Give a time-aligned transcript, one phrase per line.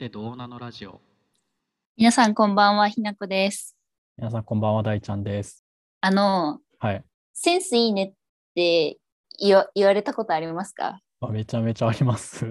[0.00, 0.98] てどうなのラジオ。
[1.98, 3.76] 皆さんこんばんは、ひなこです。
[4.16, 5.62] 皆さんこんばんは、大ちゃんです。
[6.00, 7.04] あの、はい。
[7.34, 8.12] センスいいねっ
[8.54, 8.96] て
[9.38, 11.00] 言わ言われたことありますか？
[11.20, 12.46] あめちゃめちゃあります。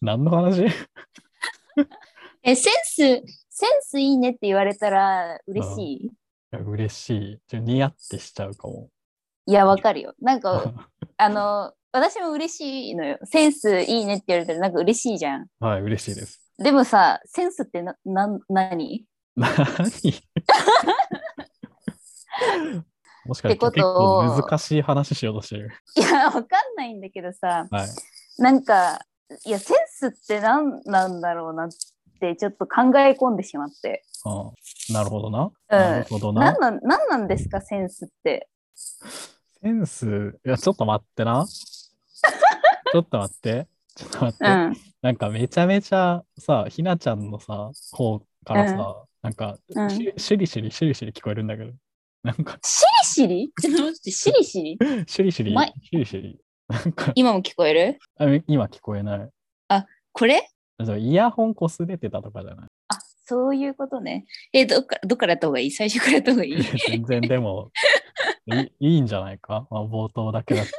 [0.00, 0.66] 何の話？
[2.44, 3.22] え、センス、セン
[3.80, 6.06] スいいねって言われたら嬉しい？
[6.06, 6.10] い
[6.52, 7.38] や嬉しい。
[7.48, 8.90] ちょニヤってしちゃうかも。
[9.46, 10.14] いや、わかるよ。
[10.20, 10.72] なんか、
[11.18, 13.18] あの、私も嬉しいのよ。
[13.24, 15.46] センスいいねって言われたらなんか嬉しいじゃん。
[15.60, 16.40] はい、嬉しいです。
[16.58, 19.04] でもさ、センスってな、な、何？
[19.36, 19.54] 何？
[23.26, 25.70] もしかしてってこと構難しい話しようとしてる。
[25.96, 26.44] いや、わかん
[26.76, 27.88] ないんだけどさ、はい。
[28.38, 29.00] なんか、
[29.44, 31.68] いや、センスって何なんだろうなっ
[32.20, 34.04] てちょっと考え込んでしまって。
[34.24, 34.52] あ
[34.92, 35.50] なるほどな。
[35.68, 36.60] なるほどな何。
[36.60, 38.48] なん何なんですか、センスって。
[39.62, 41.46] センス、いや、ちょっと待ってな。
[42.96, 43.66] ちょっと待って。
[43.94, 44.44] ちょっと待って。
[44.44, 44.76] うん。
[45.02, 49.90] なんかめちゃめちゃさ、ひなちゃんのさ、方からさ、なんか、うん。
[49.90, 51.72] しシュリシュリ、シュリシュリ聞こえるんだけど、
[52.22, 53.52] なんか、シリシリ？
[53.60, 54.78] ちょっと待って、シリシリ？
[55.06, 56.38] シュリシュリ、まシュリシュリ。
[56.68, 57.98] なんか、今も聞こえる？
[58.18, 59.30] あ今聞こえない。
[60.12, 60.48] これ？
[60.98, 62.66] イヤホンこすれてたとかじゃない？
[62.88, 64.24] あ、そういうことね。
[64.52, 65.70] え、どっかどっからやった方がいい？
[65.70, 66.62] 最初からやった方がいい？
[66.88, 67.70] 全然でも
[68.46, 70.72] い、いいんじゃないか、まあ、冒頭だけだし。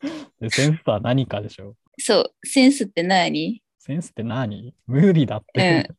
[0.40, 1.74] でセンスは何かでしょ？
[1.98, 3.62] そう、センスって何？
[3.78, 4.74] センスって何？
[4.86, 5.90] 無理だって。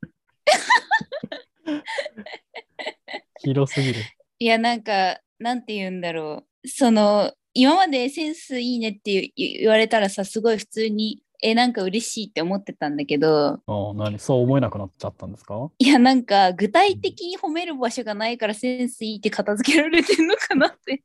[3.40, 4.02] 広すぎる。
[4.40, 6.68] いや、なんか、なんて言うんだろう。
[6.68, 14.18] その、今までセンスいいねって言われたらさ、すごい普通に、え、なんか嬉しいって思ってたんだけど、あ何？
[14.20, 15.70] そう思えなくなっちゃったんですか？
[15.78, 21.04] いや、なんか、具体的に褒める場所がないからセンスいいって片付けられてんのかなって。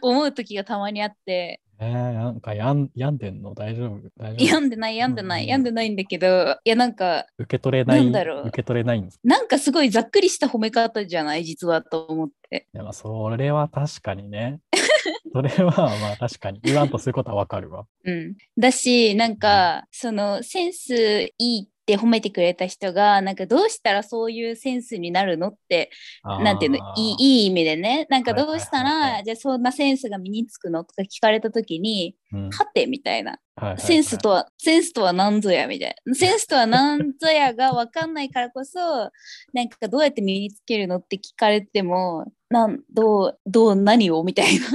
[0.00, 3.54] 思う時がたまにあって、えー、なんかやん病んでんの？
[3.54, 3.98] 大丈夫？
[4.16, 4.46] 大丈夫？
[4.46, 5.48] 病んでない、病んでない、うん。
[5.48, 8.48] 病んでないんだけど、いや、なんか、受け取れないなんだろう。
[8.48, 9.18] 受け取れないんです。
[9.24, 11.44] なんかすごいざっくりした褒め方じゃない？
[11.44, 12.68] 実はと思って。
[12.72, 14.60] いやまあそれは確かにね。
[15.34, 16.60] それはまあ確かに。
[16.62, 17.86] 言わんとすることはわかるわ。
[18.04, 18.36] うん。
[18.58, 25.90] だし、なんか、その、センスいいって褒めてくれた人が、なんかどうしたらそういうセンスになるのって、
[26.22, 26.78] なんていうの？
[26.96, 28.06] いい、いい意味でね。
[28.08, 33.38] なんかどうしたはいら、じゃあそんなセンスが身につくのとか聞かれたときに、うんはてみたいな。
[33.78, 36.14] センスとは、センスとは何ぞやみたいな。
[36.14, 38.78] センスとは何ぞやが分かんないからこそ、
[39.52, 44.66] なんかどうやって身につけるのって聞かれても、なんどう、どう、何をみたいな。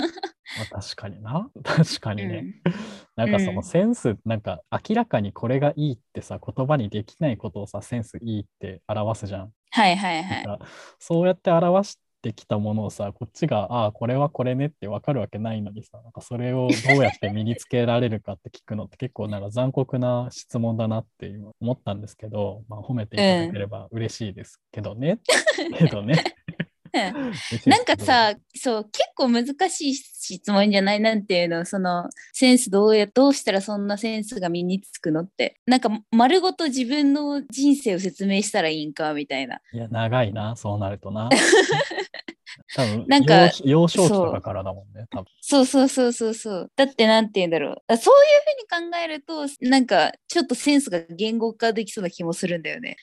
[0.55, 1.49] まあ、確かにな。
[1.63, 2.43] 確かにね。
[2.65, 2.73] うん
[3.17, 9.51] なんかそうんのセンス、なんか明らかにこれがいいってさ、言葉にできないことをさ、センスいいって表すじゃん。
[9.71, 10.59] はいはいはい。
[10.99, 25.19] そうやって表してきたものをさ、こっちが、ああ、これはこれねって分かるわけないのにさ、なんかそれをどうやって身につけられるかって聞くのって結構なんか残酷な質問だなって今思ったんですけど、まあ、褒めていただければ嬉しいですけどね。
[25.79, 26.36] けどね。
[27.65, 30.99] なんかさ、そう、結構難しい質問じゃない？
[30.99, 35.59] なんていうの、その、センスどうや、どうしたらそんなセンスが身につくのって。
[35.65, 39.59] なんか、丸ごと自分の人生を説明したらいいんか、みたいな。
[39.73, 41.29] いや、長いな、そうなるとな。
[42.75, 45.25] 多分なんか幼幼少期とかからだもんね、多分。
[45.41, 46.71] そうそうそうそうそう。
[46.75, 47.75] だってなんて言うんだろう。
[47.87, 48.17] あそうい
[48.79, 52.97] うふうに考えると、なんか、ちょっとセンスが言語化できそうな気もするんだよね。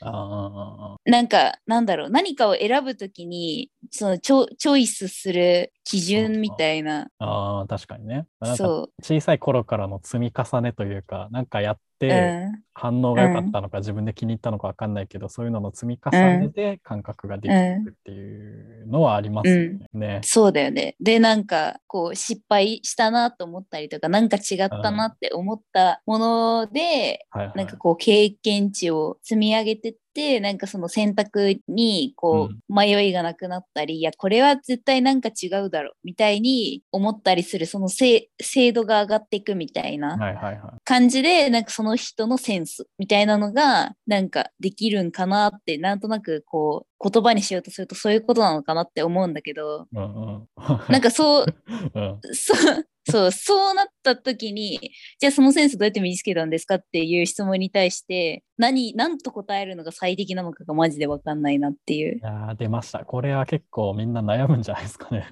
[1.06, 2.10] なんか、なんだろう。
[2.10, 7.09] 何かを選ぶときに、そのチョ、チョイスする基準みたいな。
[7.21, 8.27] ああ、確かにね。
[8.56, 11.78] そ小さい頃からの積み重ねというか、なんかやっう。
[11.99, 12.65] てうん。
[12.77, 19.88] 反応が良かったのか、自分で気に入ったのか分かんないけど、そういうのの積み重ねで感覚ができてくっていうのはありますよね。
[19.93, 20.97] ねそうだよね。
[21.00, 40.80] で、なんか、こう、失敗したなと思ったりとか、なんか違ったなって思ったもので、はいはいなんかこう、経験値を積み上げてって、なんかその選択に、こう、迷いがなくなったり、いや、これは絶対なんか違うだろう、みたいに思ったりする、そのせ精度が上がっていくみたいなはいはいはい。
[40.84, 50.48] 感じで、なんかその人のセンスみたいなのが、なんかできるんかなって、なんとなくこう、言葉にしようとするとそういうことなのかなって思うんだけど、うんうん。
[50.88, 51.46] なんかそう、
[51.94, 54.80] うん、そう、そう、そうなった時に、
[55.18, 62.20] じゃあそのセンスどうやって身につけたんですかっていう質問に対して、何、何と答えるのが最適なのかがマジでわかんないなっていうい。
[62.22, 63.04] やー出ました。
[63.04, 65.28] これは結構みんな悩むんじゃないですかね。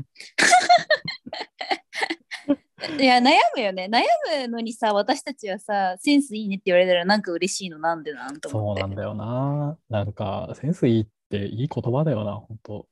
[2.99, 3.89] いや、悩むよね。
[3.91, 4.03] 悩
[4.43, 8.83] むのにさ、私たちはさ、センスいいねって言われたらなんか嬉しいのなんでなんとそ思って。
[8.83, 9.79] うなんだよな。
[9.89, 12.87] なんか、センスいいっていい言葉だよな、本当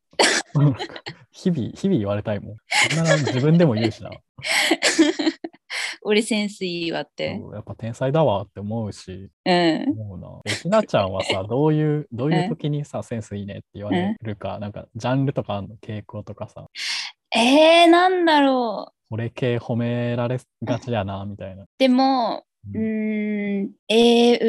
[1.32, 2.56] 日々、日々言われたいもん。
[2.90, 4.10] そんな自分でも言うしな。
[6.02, 7.38] 俺センスいいわって。
[7.52, 9.84] やっぱ天才だわって思うし、うん。
[9.90, 10.40] 思うな。
[10.46, 15.76] えひなちゃんはさ、 どういう、どういう時にさ、センスいいねって言われるか、なんか、ジャンルとかあんの？
[15.76, 16.66] 傾向とかさ、
[17.36, 18.94] えー、なんだろう。
[19.10, 21.64] これ系褒められがちやな、みたいな。
[21.78, 24.44] でも、うん、えー、う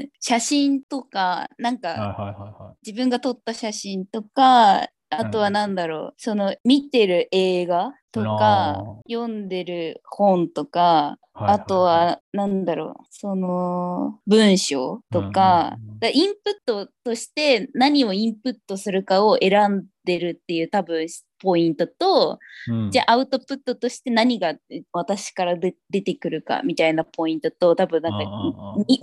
[0.00, 2.76] ーん、写真とか、なんか、はいはいはいはい。
[2.86, 5.52] 自分が撮った写真とか、あとはうん。
[5.52, 11.54] なんだろう、その見てる映画とあかー、読んでる本とか、はいはいはい。
[11.54, 15.98] あとはなんだろう、その文章とか、うんうんうん。
[16.00, 21.06] だインプットとして何をインプットするかを選んでるっていう多分
[21.40, 22.38] ポイントと、
[22.68, 22.90] うん。
[22.90, 24.54] じゃあアウトプットとして何が
[24.92, 28.18] 私からで出てくるかみたいなポイントと多分なんか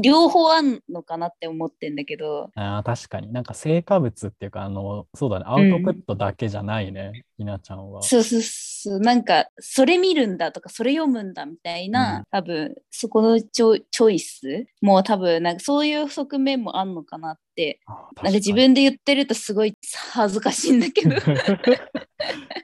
[0.02, 3.32] 両方あんのかなって思ってんだけど、あー確かに。
[3.32, 8.02] なんか成果物っていうか、あの、そうだね、アウトプットだけじゃないね、ひなちゃんは。
[8.02, 8.50] そうそうそう、
[9.00, 17.80] なんか、それ見るんだとか、それ読むんだみたいな、うん多分、そこのチョチョイスもう多分、なんかそういう側面もあんのかなって、
[18.22, 19.76] なんか自分で言ってるとすごい
[20.12, 21.16] 恥ずかしいんだけど。
[21.18, 21.20] い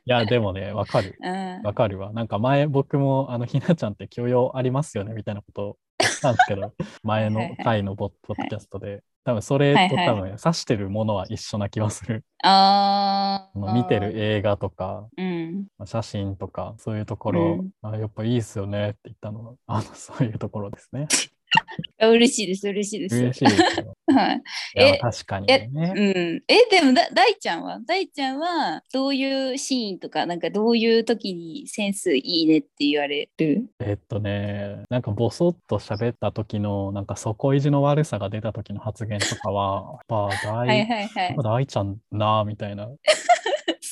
[0.05, 1.17] や、でもね、わかる。
[1.21, 2.11] うんわかるわ。
[2.13, 5.77] なんか前僕もあのひなちゃんって教養ありますよねみたいなことを
[6.21, 6.73] たんですけど、
[7.03, 12.23] 前のはいはい回のボッポッドキャストで、多分それと多分指してるものは一緒な気がする。
[12.43, 15.67] あ あの見てる映画とか、うん。
[15.77, 21.07] まあ写真とか、そういうところ、うんあやっぱいいっすよねって言ったのは、あのそういうところですね。
[21.99, 23.15] あ嬉しいです、嬉しいです。
[23.17, 23.93] 嬉しいですよ。
[24.07, 24.41] はい。
[24.99, 25.93] 確かにえね。
[25.95, 26.43] うん。
[26.47, 27.79] え、でもだ、大ちゃんは？
[27.85, 33.65] 大ちゃんは、どういうシーンとか、なんかどういう時にセンスいいねって言われる？
[33.79, 41.35] えっとね、なんかボソッと喋った時の、なんか底意地の悪さが出た時の発言とかは、やっぱ大、はいはいはやい。
[41.37, 42.89] 大ちゃんなみたいな。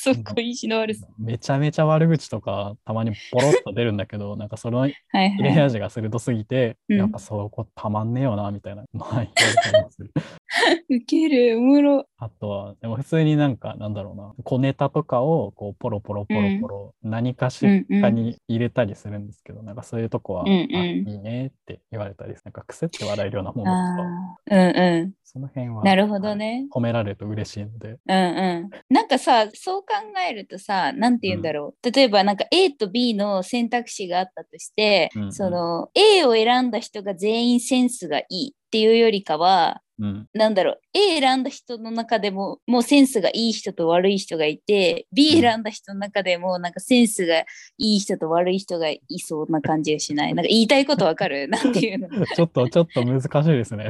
[0.02, 1.06] そこ意地の悪さ。
[1.18, 5.42] めちゃめちゃ悪口とかたまにボロッと出るんだけど、 なんかその切はいはい。
[5.42, 10.12] れ味が鋭すぎて、うんやっぱそこたまんねえよなみたいな、まあ、言われたりもする。
[10.90, 12.06] ウケる、おもろ。
[12.18, 25.84] あとは、でも普通になんか、なんだろうな、小ネタとかをこうポロポロポロポロ何かしかに入れたりするんですけど、なんかそういうとこは、うんうんあいいねって言われたり、なんか癖って笑えるようなものとか、うんうその辺はん。
[25.84, 26.66] なるほどね。
[26.74, 28.94] 褒められると嬉しいので、うんうん。
[28.94, 29.86] なんかさ、そう考
[30.28, 31.90] えるとさ、なんて言うんだろう。
[31.92, 50.34] 例えばなんか A と B の選択肢があったとして、うんうんその A を選んだ人が全員センスがいいっていうよりかは、うん、なんだろう、A 選んだ人の中でも、もうセンスがいい人と悪い人がいて、B 選んだ人の中でも、なんかセンスがいい人と悪い人がいそうな感じがしない。
[50.34, 51.48] なんか言いたいことわかる？
[51.52, 52.08] なんていうの？
[52.24, 53.88] ちょっと、ちょっと難しいですね。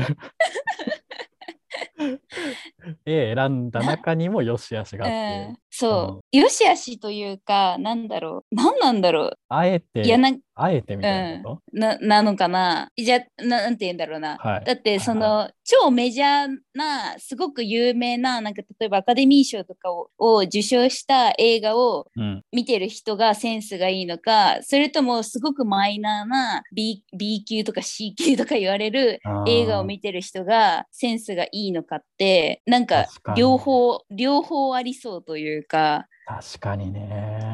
[3.05, 9.38] A 選んだ中にも良し悪しがあって、うん、そう、よしあしというか、なんだろう、なんなんだろう。
[9.49, 12.89] あえていや、なんあえてみたいなこななのかな？
[12.97, 14.37] じゃななんて言うんだろうな。
[14.37, 33.06] と、はい、だってその、は超メジャーなすごく有名ななんか例えばアカデミー賞とかをを受賞した映画をうん、見てる人がセンスがいいのかそれともすごくマイナーな B, B 級とか C 級とか言われる映画を見てる人がセンスがいいのかってなんか
[33.37, 36.06] 両方両方ありそうというか。
[36.27, 37.50] 確かにね。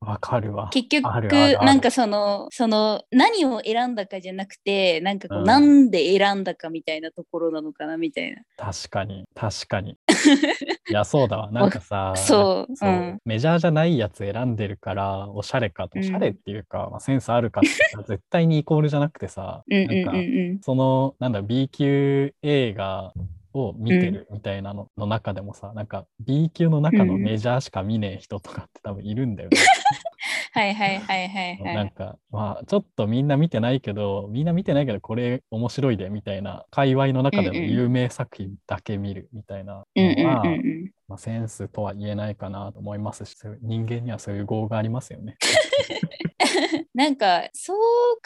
[0.00, 0.68] わかるわ。
[0.70, 8.42] 結局あるあるあるなんかそのその何を選んだかじゃなくてなんかこう、うんなんで選んだかみたいなところなのかなみたいな。
[8.56, 9.96] 確かに、確かに。
[10.88, 11.50] いや、そうだわ。
[11.50, 17.68] なんかさ、そうそううんメジャーじゃないやつ選んでるから、おしゃれかおしゃれっていうか、まあ、センスあるかって
[18.06, 23.12] 絶対にイコールじゃなくてさ、うんうんうんなんか、うんその、なんだ、B 級映画
[23.56, 29.58] を見てるみたいなのの中でもさ、なんか B 級の中のうんメジャーしか見ねえ人とかって多分いるんだよね。
[30.52, 31.74] はいはいはいはいはい。
[31.74, 45.36] なんか、まあ、ちょっとみんな見てないけど、みんな見てないけど、これ面白いでみたいな、界隈の中でのうんうん有名作品だけ見るみたいなうんうんのは、うんうんまあ、センスとは言えないかなと思いますし、人間にはそういう業がありますよね。
[46.94, 48.22] なんかそう考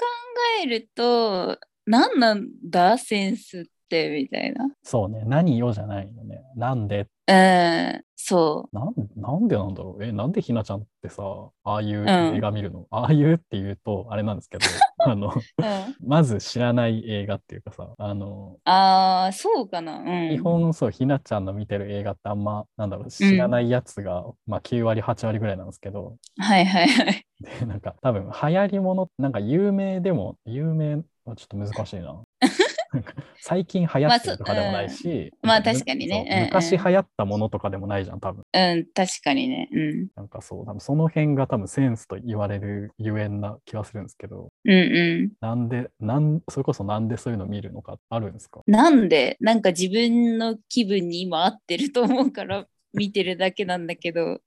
[0.62, 2.96] えると何なんだ？
[2.96, 4.68] センスってみたいな。
[4.82, 6.42] そうね、何よじゃないよね。
[6.56, 10.04] なんで、うんそなんなんでなんだろう？
[10.04, 11.22] え、なんでひなちゃんってさ、
[11.64, 12.06] ああいううん
[12.36, 14.66] 映画見るの、ああいうって言うと、あれなんですけど、
[14.98, 15.30] あの、う。
[15.58, 19.98] うん、まず知らない映画っていうかさ、あの、ああそうかな。
[19.98, 27.24] うん、基本そう、ひなちゃんの見てる映画ってあんま、なんだろう、知らないやつが、まあ9割、8割ぐらいなんですけど、はいはいはい。
[27.40, 32.22] で、なんか多分流行りもの、なんか有名でも、有名はちょっと難しいな。
[33.40, 38.44] 最近流行ってるとかでもないし、まあそうんまあ確かにねそううんうん昔流行ったものとかでもないじゃん、多分。
[38.52, 39.68] うん、確かにね。
[39.72, 40.08] うん。
[40.16, 48.60] なんかそう、多分その辺が多分センスと言われるゆえんな気はするんですけど、うんうなんで、なんそれこそなんでそういうの見るのかあるんですか？
[48.66, 48.70] ん。
[48.70, 54.40] なんで、なんか自分の気分に今合ってると思うから見てるだけなんだけど、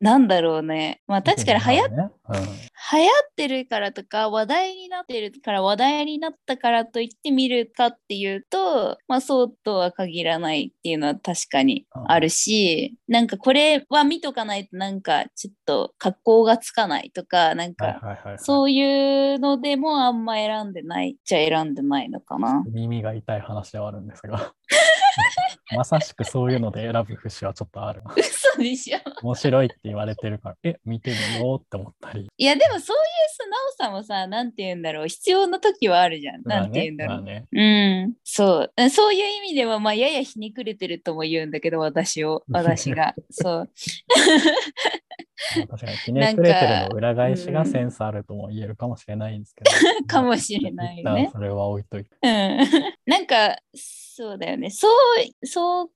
[0.00, 1.00] なんだろうね。
[1.06, 2.10] まあ確かに流行っね。
[2.28, 18.38] うん流行ってるからとか話題になってるから話題になったからといって見るかっていうとまあそうとは限らないっていうのは確かにあるし、なんかこれは見とかないとなんかちょっと格好がつかないとかなんはいか。
[18.38, 22.64] そういうのでもあんま選んでないっちゃ選んでないのかな。
[22.70, 24.54] 耳が痛い話ではあるんですが。
[25.76, 28.02] まさしくそういうので選ぶ節はちょっとある。
[28.16, 32.28] 嘘でしょ面白いって言われてるから、え、見てみようって思ったり。
[32.36, 36.42] いやでもそういう素直さもさなんて言うんだろう必要な時はあるじゃん。
[36.44, 37.16] なんて言うんだろう。
[37.16, 37.46] まあね。
[37.52, 38.72] うん、そう。
[38.76, 43.14] うんそういう意味では、まあ、ややひねくれてるとも言うんだけど、私を、私が。
[43.30, 43.70] そう。
[45.56, 49.70] まあ確かにひねくれてるの裏返しが センスあるとも言えるかもしれないんですけど。
[50.06, 51.30] かもしれないよね。
[51.32, 52.10] それは置いといて。
[52.22, 52.58] うん。
[53.06, 54.70] なんか、そうだよね。
[54.70, 55.94] そう、そう考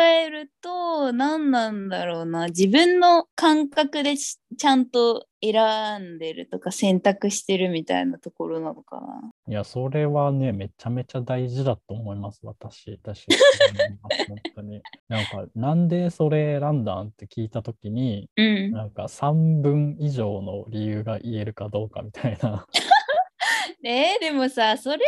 [0.00, 2.48] えると、何なんだろうな。
[2.48, 9.30] 自分の感覚でしちゃんと選んでるとか選択してるみたいなところなのかな。
[9.48, 12.98] いや、それはね、めちゃめちゃ大事だと思います、私。
[13.02, 13.26] 私、
[14.28, 14.82] 本当に。
[15.08, 18.70] なんか、なんでそれ選んだんって聞いたときに、うん。
[18.72, 22.66] なんか3分以上の理由が言えるかどうかみたいな。
[23.82, 25.00] ねえでもさ、それは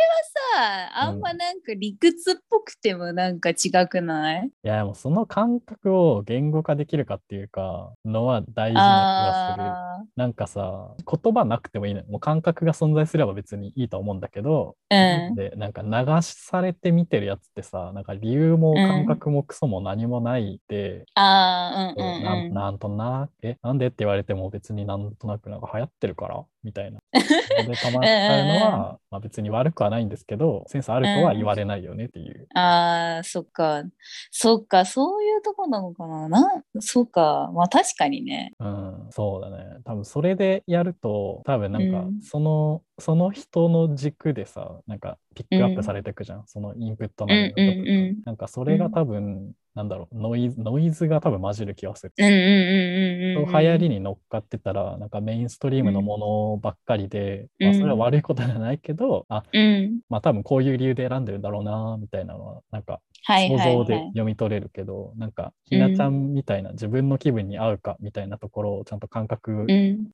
[0.57, 9.63] さ、あんまなんか理屈っぽくてもなんか違くない、いや、もうその感覚を言語化できるかっていうか、のは大事な気がする。
[9.63, 12.05] あなんかさ、言葉なくてもいいのよ。
[12.09, 14.95] もう感覚が存在すれば別にいいと思うんだけど、あ、
[15.27, 15.35] うん。
[15.35, 22.53] で、なんか流されて見てるやつってさ、なんか理由も感覚もクソも何もないで、ああ、うんうんなんうん。
[22.53, 26.99] なんとなく、え、なんでって言われても別になんとなくなんか流行ってるからみたいな。
[27.13, 32.47] で、たまっちゃうのは、まあ別に悪くはないんですけど、センスあるとは言われないよねっていう。
[32.53, 33.83] ああ、そっか。
[34.31, 36.27] そっか、そういうとこなのかな。
[36.27, 37.49] な、そっか。
[37.53, 38.53] まあ確かにね。
[38.59, 39.77] うん、そうだね。
[39.85, 46.43] 多分それでやると、多分なんかうんその、その人の軸でさ、なんかピックアップされていくじゃん。
[46.47, 52.13] そのインプット内容とかうんうんうんなんかそれが多分、なんだろう、ノイズ、ノイズが多分混じる気がする。
[52.17, 53.51] うんうんうんうんうん。
[53.51, 59.99] 流行りに乗っかってたら、なんかメインストリームのものばっかりで、うんまあそれは悪いことじゃないけど、あ、うん。
[60.09, 63.85] まあ多分こういう理由で選んでるんだろうな、みたいなのは、なんかはい想像。
[63.85, 69.67] で読み取れるけど、なんかひなちゃんみたいな自分の気分に合うかみたいなところをちゃんと感覚うん。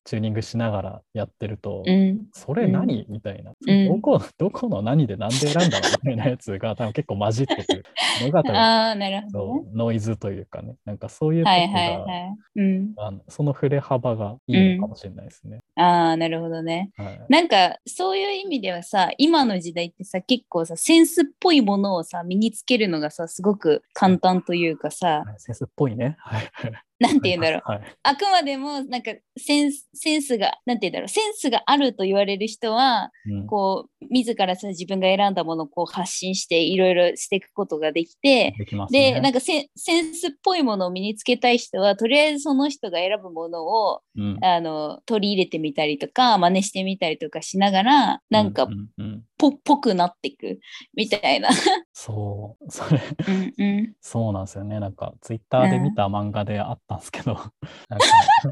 [0.03, 2.27] チューニングしながらやってると、うん。
[2.31, 7.83] それ何、みたいな、うんどこ、どこの何で何で選んだのみたいなやつが 多分結構混じってくる
[8.21, 9.69] のが多分ああ、なるほどね。
[9.73, 12.17] ノイズというかね、なんかそういう時が、はいはいは
[12.55, 12.61] い。
[12.61, 12.93] うん。
[12.97, 15.59] あのその触れ幅がいいのかもしれないですね。
[15.75, 16.91] ああ、なるほどね。
[16.95, 26.15] はいなんかそういう意味ではさ今の時代ってさ結構さセンスっぽいものをさ身につけるのがさすごく簡単というかさセンスっぽいね。
[26.19, 26.51] はい。
[27.01, 27.61] なんて言うんだろう。
[27.65, 27.81] はい。
[28.03, 31.07] あくまでもなんかセンスセンスがなんて言うんだろう。
[31.07, 33.47] センスがあると言われる人はうん。
[33.47, 39.13] こう自らさ自分が選んだものをこう発信していろいろしていくことができてできますね。
[39.15, 44.37] でなんかセンセンスっぽいものを身につけたい人はとりあえずその人が選ぶものをうん。
[44.43, 50.59] あの取り入れてみたりとか真似してみたりとかしながらなんかううんうんぽぽくなっていく
[50.93, 51.49] みたいな。
[51.93, 53.93] そう、それ、うんうん。
[53.99, 54.79] そうなんですよね。
[54.79, 57.51] なんか、ツイッターで見た漫画であったんですけど、なんか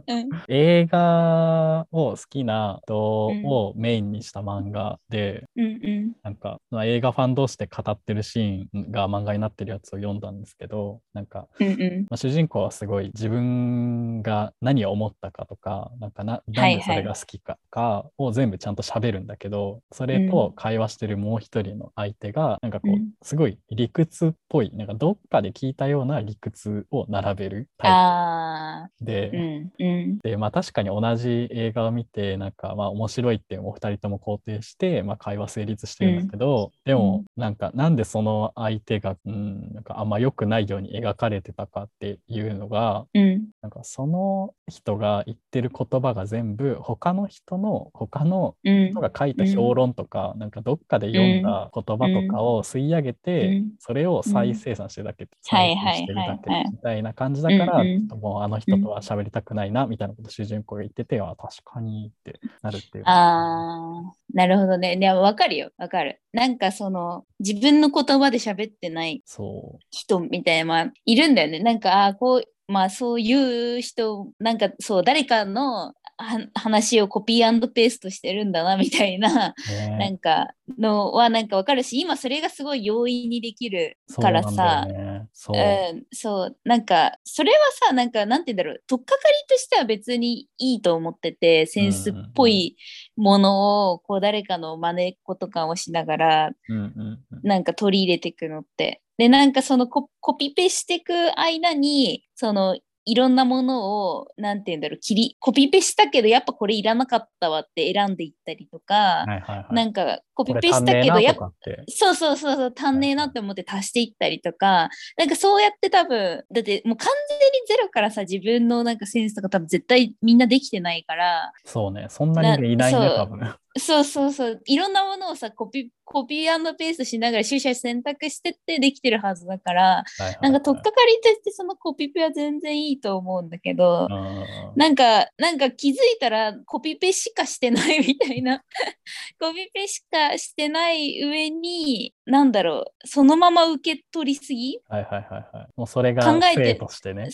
[0.07, 0.29] うん。
[0.47, 6.11] 映画を好きな人をメインにした漫画で、うんうん。
[6.23, 12.01] なんか、まあ映画ファン同士で語ってるシーンが漫画になってるやつを読んだんですけど、なんか、うんうん。
[12.09, 23.09] まあ、主人公はすごい自分が何を思ったかとか、なんかななんでそれが好きかかを全部ちゃんと喋るんだけど、それと会話してるもう一人の相手が、なんかこう、うん。
[23.21, 29.37] すごい理屈っぽい、なんかどっかで聞いたような理屈を並べるタあイプで、ー。
[29.79, 30.19] うんうん。
[30.19, 63.03] で、まあ確かに同じ映画を見て、なんかまあ面白いってお二人とも肯定して、まあ会話成立してるんだけど、でもなんかなんでその相手が、うん、なんかあんま良くないように描かれてたかっていうのが、うんなんかその人が言ってる言葉が全部他の人の他のうん人が書いた評論とか、なんかどっかで読んだ言葉とかを吸い上げて、うんそれを再生産してるだけ、はい再生してるだけはいはいはいみたいな感じだから、うんうんちょっともうあの人とは喋りたくないなみたいなこと主人公が言ってて、あ確かにってなるっていう。
[63.05, 64.95] あーなるほどね。
[64.95, 65.71] でも分かるよ。
[65.77, 66.21] 分かる。
[66.33, 71.59] なんかその自分の言葉で喋ってないそう人みたいな、まあ、いるんだよね。
[71.59, 79.55] なんか、あーこう、まあそういう人、なんかそう、誰かのは話をコピーペーストしてるんだなみたいな、
[79.97, 85.27] なねんかのはなんかわかるし、今それがすごい容易にできるからさ、そうね。
[85.33, 85.57] そう。
[85.57, 87.57] うん、そう、なんか、それは
[87.87, 92.77] さ、なんか、なんて言うんだろう、取っかかりとしては別にいいと思ってて、センスっぽい
[93.15, 96.83] ものを、こう、誰かの真似っことかをしながら、うんうん
[97.31, 99.01] うんなんか取り入れていくのって。
[99.19, 109.73] で、なんかそのココピペしていく間に、その、いろんなものを、なんて言うんだろう、切り、コピペしたけど、やっぱこれいらなかったわって選んでいったりとか、はいはいはい。
[109.73, 111.51] なんか、コピペしたけど、やっぱ。
[111.89, 122.05] そうそうそうそう、足んねえなって思って足していったりとか、なんかそうやって多分、だってもう完全にゼロからさ、自分のなんかセンスとか多分絶対みんなできてないから、そうね。
[122.09, 123.39] そんなにいないね、多分。
[123.79, 130.03] そうそうそう、いろんなものをさ、コピコピーペーストしながら取捨選択してってできてるはずだから、
[130.41, 134.45] なんか取っかかりとしてそのコピペは全然いいと思うんだけど、うん
[134.75, 138.63] なんか、なんか気づいたらコピペしかしてないみたいな。
[139.39, 144.79] コピペしかしてない上に、なんだろう、そのまま受け取りすぎ？
[144.87, 145.67] はいはいはいはい。
[145.75, 147.29] もうそれが考えて性としてね。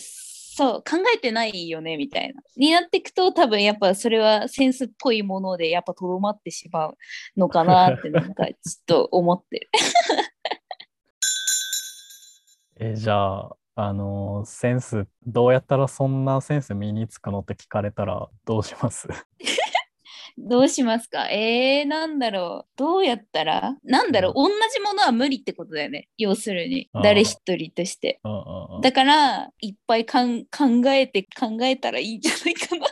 [0.56, 0.84] そう、考
[1.14, 2.40] えてないよね、みたいな。
[2.56, 6.94] になっていくと、多分やっぱそれはセンスっぽいもので、やっぱとどまってしまう
[7.36, 8.54] のかなって、なんかちょっ
[8.86, 9.68] と思ってる。
[12.80, 19.06] えじゃあ、あのセンス、どうやったらそんなセンス身につくのって聞かれたらどうします？
[20.38, 21.28] どうしますか？
[21.30, 22.68] えー、なんだろう。
[22.76, 23.76] どうやったら？
[23.84, 26.08] なんだろう、同じものは無理ってことだよね。
[26.18, 28.20] 要するに誰一人として。
[28.82, 32.86] だから、いっぱいかん考えて考えたらいいんじゃないかな。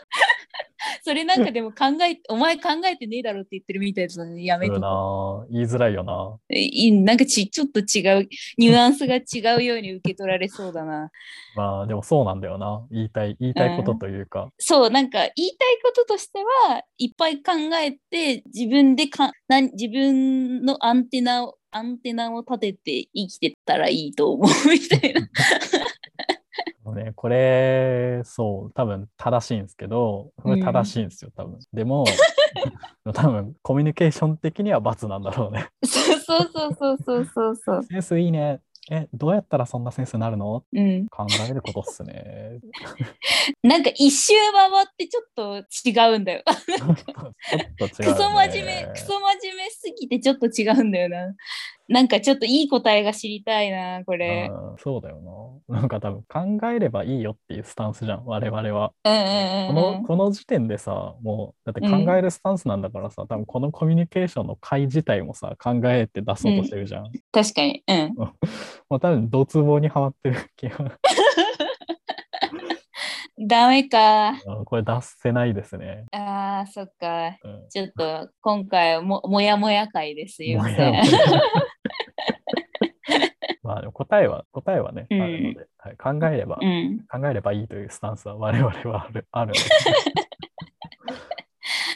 [1.02, 6.38] それなんかでも考え、 お前考えてねえだろって言ってるみたいなのやめとな言いづらいよな。
[6.50, 11.10] いなんかちちょっと違う、ニュアンスが違うように受け取られそうだな。
[11.56, 12.86] まあでもそうなんだよな。
[12.90, 14.50] 言いたい、言いたいことというか。
[14.58, 25.28] そう、なんか言いたいこととしては、いっぱい考えて、自分でかなん自分のアンテナを、アンテナを立てて生きてったらいいと思うみたいな。
[26.92, 31.58] ね、これ、そう、多分正しいんですけど、これ正しいんですよ、多分。
[31.72, 32.04] でも、
[33.14, 35.68] 多分コミュニケーション的には罰なんだろうね。
[35.84, 37.82] そうそうそうそうそうそうそう。
[37.84, 38.60] センスいいね。
[38.90, 40.62] え、どうやったらそんなセンスになるの？
[40.70, 41.08] うん。
[41.08, 42.58] 考えることっすね。
[43.62, 45.56] なんか一周回ってちょっと
[45.88, 46.42] 違うんだよ。
[46.46, 46.96] ちょっ
[47.78, 51.34] と違う、クソ真面目、クソ真面目すぎてちょっと違うんだよな。
[51.86, 54.50] なんかちょっといい答えが知りたいな、これ。
[54.50, 55.76] うんそうだよな。
[55.80, 58.92] なんか多分考えればいいよっていうスタンスじゃん、我々は。
[59.04, 67.12] うんうんこうんのこの時点でさ、もうだって考えるスタンスなんだからさ、多分このコミュニケーションの回自体もさ、考えて出そうとしてるじゃん。
[67.30, 67.82] 確かに。
[67.86, 68.14] うん。
[68.88, 70.78] もう多分ドツボにはまってる気が、
[73.46, 74.30] ダメか。
[74.46, 76.06] うんこれ出せないですね。
[76.12, 77.36] あー、そっか。
[77.42, 81.02] うんちょっと今回はももやもや会ですよもやもねや。
[83.74, 87.04] まあ答えは、答えはね、うんあるので、はい、考えれば、うん。
[87.10, 89.26] 考えればいいというスタンスは我々はある。
[89.32, 89.60] あるので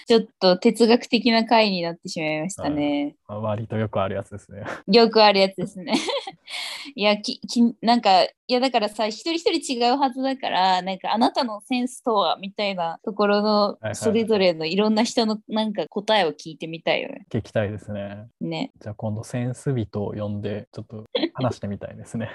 [0.08, 3.14] ちょっと哲学的な回になってしまいましたね。
[3.28, 4.64] まあ割とよくあるやつですね。
[4.88, 5.92] よくあるやつですね。
[6.94, 17.26] いやき き、なんか、いやだからさ、一人一人違うはずだから、なんかあなたのセンスとはみたいなところのそれぞれのいろんな人のなんか答えを聞いてみたいよね。
[17.30, 18.28] 聞きたいですね。
[18.40, 18.72] ね。
[18.80, 22.30] じゃあ今度センス人を呼んで、ちょっと話してみたいですね。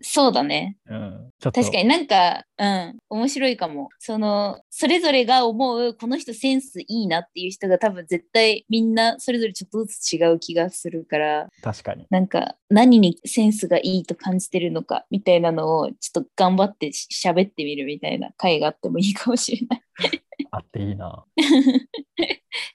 [0.00, 0.78] そうだね。
[0.86, 1.30] うん。
[1.38, 3.90] ちょっと確かになんか、うん、面白いかも。
[3.98, 12.06] その、それぞれが思う、この人センスいいなっていう人が多分絶対みんなそれぞれちょっとずつ違う気がするから、確かに。
[12.08, 19.82] なんか何にセンスがいいと感じてるのかみたいなのをちょっと頑張ってし喋ってみるみたいな回があってもいいかもしれない。
[20.50, 21.24] あっていいな。